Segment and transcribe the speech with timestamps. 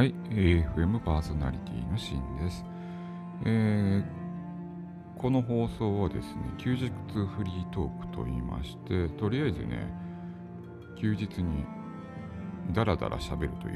[0.00, 2.64] はい、AFM パーソナリティのシンです、
[3.44, 4.04] えー、
[5.18, 9.92] この放送はですね、休日フリートークと言いまして、とりあえずね、
[10.96, 11.66] 休日に
[12.72, 13.74] ダラダラ喋るという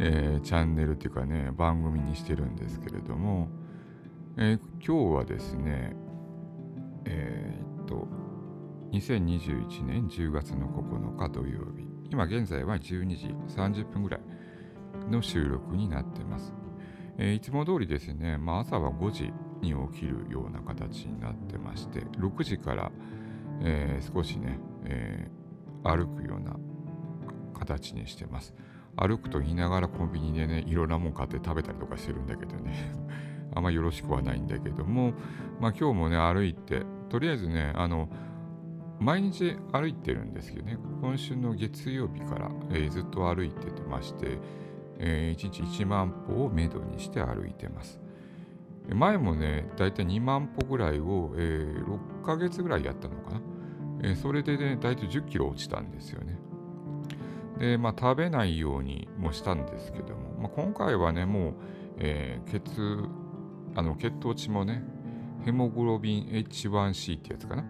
[0.00, 3.50] えー、チャンネルっていうかね、番組にしてるんですけれども、
[4.38, 5.94] えー、今日はですね、
[7.04, 8.08] えー、っと、
[8.92, 14.20] 2021年10月の9日土曜日、今現在は12時30分ぐらい。
[15.10, 16.54] の収録になってます。
[17.18, 22.92] えー、いつも通りですね、まあ、朝は5時に起きるような形になってまして、6時から、
[23.62, 26.56] えー、少しね、えー、歩くような
[27.54, 28.54] 形にしてます。
[28.96, 32.92] 歩くと言いながらコンビニでね、いろんなもん買って食べたりとかしてるんだけどね、
[33.54, 35.12] あんまよろしくはないんだけども、
[35.60, 38.08] まあ今日もね、歩いて、とりあえずね、あの、
[39.00, 44.38] 毎日歩いてるんですけどね、今週の月曜日から、えー、ずっと歩いててまして、
[44.98, 48.00] えー、1日1万歩をめどにして歩いてます。
[48.88, 53.40] 前もね、だいたい2万歩ぐらいを、えー、6ヶ月ぐらいやったのかな。
[54.02, 56.38] えー、それでね、だいたい10キロ落ちたんですよね。
[57.58, 61.54] で、まあ、食べないようにもしたんですけども、まあ、今回はね、もう、
[61.98, 63.08] えー、血、
[63.74, 64.84] あの血糖値もね、
[65.44, 67.64] ヘモグロビン H1C ってやつかな。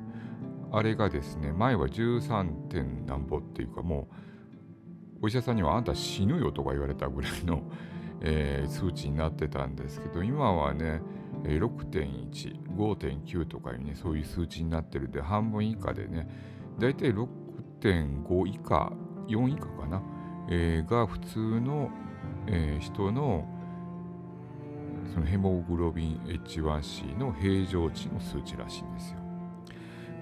[0.73, 2.51] あれがですね、前は 13.
[2.69, 4.15] 点何歩っていうか、もう、
[5.25, 7.63] お医者さんにはあんた死ぬよとか言われたぐらいの、
[8.21, 11.01] えー、数値になってたんですけど、今はね、
[11.45, 16.29] 6.1、5.9とかいうね、そういう数値になってるんで、半分以下でね、
[16.79, 18.93] だいたい6.5以下、
[19.27, 20.03] 4以下かな、
[20.51, 21.89] えー、が普通の、
[22.47, 23.49] えー、人の
[25.15, 29.19] そのヘモグロビン H1C の平常値の数値らしいんですよ。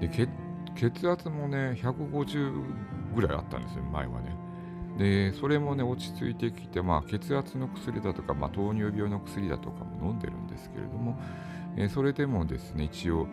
[0.01, 0.29] で
[0.77, 4.52] 血圧もね150ぐらいあったんですよ前はね。
[4.99, 11.19] で、それもね、落ち着いてきて、まあ、血圧の薬だとか、まあ、糖尿病の薬だとかも飲んでるんですけれども、
[11.77, 13.27] えー、それでもですね、一応、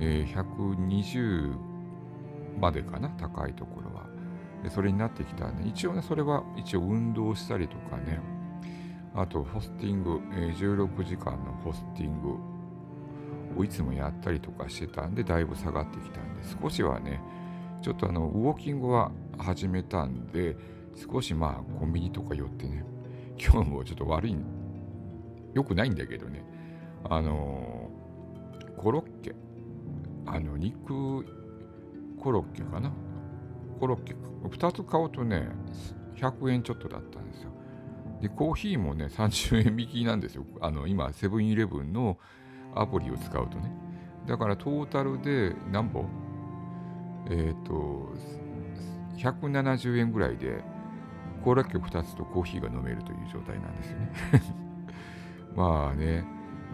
[0.00, 1.54] えー、120
[2.58, 4.06] までかな、高いところは。
[4.62, 8.20] でそれになってきたね、一応ね、それは一応運動したりとかね、
[9.14, 12.36] あと、ホスティング、えー、16時間のホスティング
[13.58, 17.20] をいつもやったりとかしてたんで、だいぶ下がってきたんで、少しはね、
[17.82, 20.56] ちょっとあの、ウォーキングは始めたんで、
[20.96, 22.84] 少しまあコンビニとか寄ってね、
[23.38, 24.36] 今日もちょっと悪い、
[25.54, 26.44] 良くないんだけどね、
[27.04, 27.90] あの、
[28.76, 29.34] コロッケ、
[30.26, 31.24] あの、肉
[32.18, 32.92] コロッケかな？
[33.78, 35.48] コロッケ、2つ買うとね、
[36.16, 37.50] 100円ちょっとだったんですよ。
[38.22, 40.46] で、コーヒーもね、30円引きなんですよ。
[40.60, 42.18] あの、今、セブンイレブンの
[42.74, 43.70] アプリを使うとね。
[44.26, 46.08] だからトータルで何本
[47.28, 48.08] えっ、ー、と、
[49.18, 50.62] 170円ぐらいで
[51.46, 54.12] コーラッ2つとコーヒーが飲めるという状態なんですよね
[55.54, 56.24] まあね、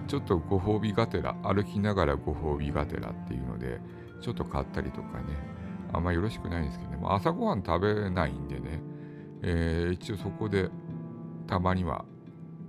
[0.07, 3.83] ちょっとご褒美がてら、歩きながらご褒美がてらっていうので、
[4.23, 5.25] ちょっと買ったりとかね、
[5.93, 8.81] あんまよろしくないんですけどね、も朝ごはん食べないんでね、
[9.43, 10.71] えー、一応そこで
[11.47, 12.07] たまには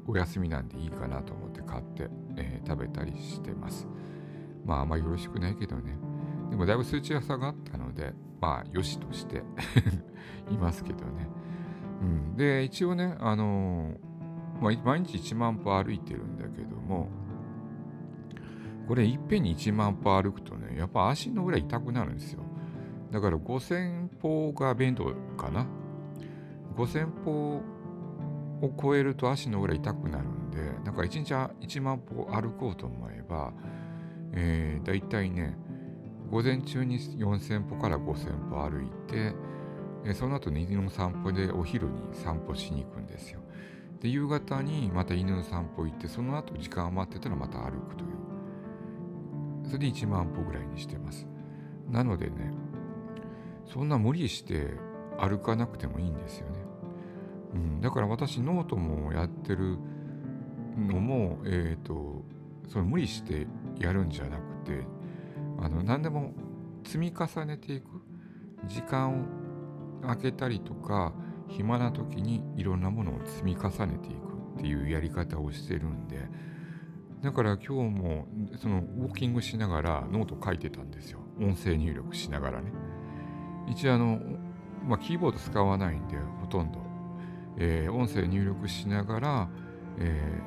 [0.05, 3.87] お休みなんでいいかなと思って買って、えー、食べたりしてます。
[4.65, 5.97] まああんまよろしくないけどね。
[6.49, 9.41] でもだいぶ数値が下がったので、まあよしとして
[10.51, 11.42] いますけどね。
[12.03, 17.09] うん、で、一応ね、あのー、まあ、毎日1万歩歩いてるんだけども、
[18.87, 22.43] これいっぺんに1万歩歩くとね、やっぱ足の裏痛くなるんですよ。
[23.11, 25.05] だから5000歩が弁当
[25.37, 25.65] かな。
[26.75, 27.61] 5000歩
[28.61, 33.53] を超えると足の裏痛くなるんで、なんか1日1万歩歩こうと思えば、
[34.33, 35.55] えー、だいたいね、
[36.29, 39.33] 午前中に4000歩から5000歩歩いて、
[40.05, 43.39] えその後犬の散歩でお昼に散歩しに行くんですよ。
[44.01, 48.23] で、夕方にまた犬の散歩行って、その後時間余ってたらまた歩くという。
[49.65, 51.25] それで1万歩ぐらいにしてます。
[51.89, 52.51] なのでね、
[53.65, 54.71] そんな無理して
[55.17, 56.59] 歩かなくてもいいんですよね。
[57.53, 59.77] うん、だから私ノートもやってる
[60.77, 62.23] のも、えっ、ー、と、
[62.67, 63.47] その無理して
[63.79, 64.85] やるんじゃなくて、
[65.59, 66.33] あの、何でも
[66.83, 67.87] 積み重ねていく。
[68.67, 69.25] 時間を
[70.07, 71.13] 開けたりとか
[71.47, 76.27] 暇な時にいろんなものを積み重ねていくっていうやり方をしてるんで
[77.23, 78.27] だから今日も
[78.57, 81.19] そのウォーキングしながらノート書いてたんですよ。
[81.39, 82.73] 音声入力しながらね。
[83.69, 84.19] 一応あの、
[84.85, 86.79] まあ、キーボード使わないんでほとんど、
[87.57, 89.49] えー、音声入力しながら、
[89.99, 90.41] え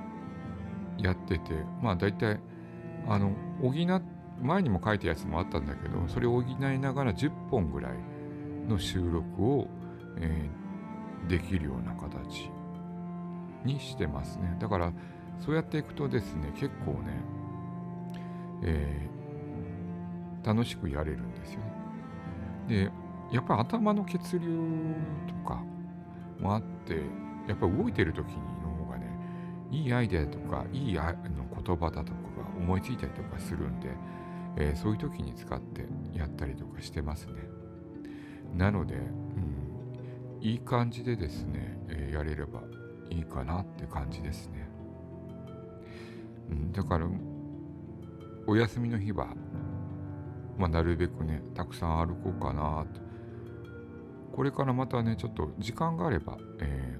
[0.98, 2.38] ー、やっててまあ大体
[3.08, 3.72] あのほ、
[4.42, 7.92] 前にも書いたやつもあったんだけどそれを補いながら10本ぐらい
[8.66, 9.68] の収録を、
[10.18, 12.50] えー、できるような形
[13.64, 14.56] にしてますね。
[14.60, 14.92] だから
[15.40, 17.20] そうやっていくとですね、結構ね、
[18.62, 21.66] えー、楽しくやれるんですよね。
[22.68, 22.90] で、
[23.32, 24.94] やっぱり頭の血流
[25.26, 25.62] とか
[26.40, 27.02] もあって、
[27.48, 29.06] やっぱり動いてる時にの方がね、
[29.70, 33.90] いいアイデアとか、いいあの言葉だとかが思いついたりとかするんで、
[34.56, 37.34] えー、そういう時に使ってやったりとかしてますね。
[38.54, 42.62] なので、うん、いい感じでですね、えー、やれれば
[43.10, 44.68] いいかなって感じですね。
[46.50, 47.06] うん、だから、
[48.46, 49.34] お休みの日は、
[50.56, 53.00] まあ、なるべくね、たくさん歩こうかなと。
[54.32, 56.98] これからまたね、ちょっと時間があれば、え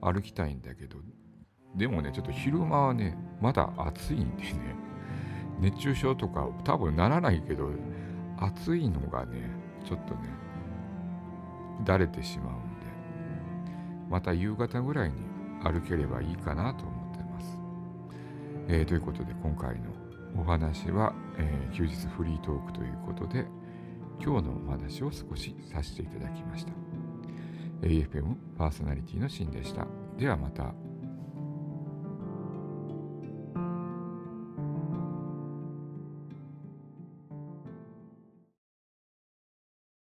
[0.00, 0.98] ー、歩きたいんだけど、
[1.76, 4.76] でもね、ちょっと昼間はね、まだ暑いんでね、
[5.60, 7.70] 熱中症とか多分ならないけど、
[8.38, 9.50] 暑いのがね、
[9.84, 10.20] ちょっとね、
[11.84, 12.86] だれてしまうんで、
[14.10, 15.16] また夕方ぐらいに
[15.62, 17.58] 歩ければいいかなと思ってます。
[18.68, 19.90] えー、ということで今回の
[20.40, 23.46] お話は、えー、休日フリートークということで、
[24.22, 26.72] 今日のお話を少しさせていただきました。
[27.82, 29.86] AFM パーソナリティのシンでした。
[30.16, 30.91] ではまた。